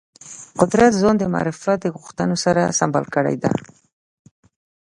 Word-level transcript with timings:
قدرت 0.59 0.91
ځان 1.01 1.15
د 1.19 1.23
معرفت 1.33 1.81
غوښتنو 1.97 2.35
سره 2.45 2.75
سمبال 2.79 3.05
کړی 3.15 3.35
دی 3.43 3.53